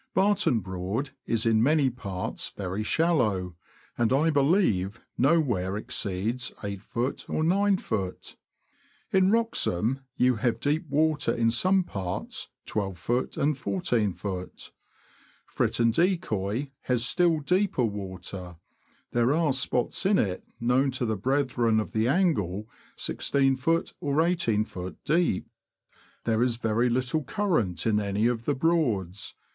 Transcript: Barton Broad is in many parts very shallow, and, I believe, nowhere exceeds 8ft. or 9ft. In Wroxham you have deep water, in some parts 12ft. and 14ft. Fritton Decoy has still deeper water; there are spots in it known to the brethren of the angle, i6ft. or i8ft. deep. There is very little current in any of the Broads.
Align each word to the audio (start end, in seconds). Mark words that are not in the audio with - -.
Barton 0.15 0.61
Broad 0.61 1.11
is 1.27 1.45
in 1.45 1.61
many 1.61 1.91
parts 1.91 2.49
very 2.49 2.81
shallow, 2.81 3.55
and, 3.99 4.11
I 4.11 4.31
believe, 4.31 4.99
nowhere 5.15 5.77
exceeds 5.77 6.49
8ft. 6.63 7.29
or 7.29 7.43
9ft. 7.43 8.35
In 9.11 9.29
Wroxham 9.29 9.99
you 10.15 10.37
have 10.37 10.59
deep 10.59 10.89
water, 10.89 11.31
in 11.31 11.51
some 11.51 11.83
parts 11.83 12.49
12ft. 12.65 13.37
and 13.37 13.55
14ft. 13.55 14.71
Fritton 15.45 15.91
Decoy 15.93 16.71
has 16.85 17.05
still 17.05 17.39
deeper 17.39 17.83
water; 17.85 18.55
there 19.11 19.35
are 19.35 19.53
spots 19.53 20.03
in 20.03 20.17
it 20.17 20.43
known 20.59 20.89
to 20.89 21.05
the 21.05 21.15
brethren 21.15 21.79
of 21.79 21.91
the 21.91 22.07
angle, 22.07 22.67
i6ft. 22.97 23.93
or 23.99 24.15
i8ft. 24.15 24.95
deep. 25.05 25.45
There 26.23 26.41
is 26.41 26.55
very 26.57 26.89
little 26.89 27.23
current 27.23 27.85
in 27.85 27.99
any 27.99 28.25
of 28.25 28.45
the 28.45 28.55
Broads. 28.55 29.35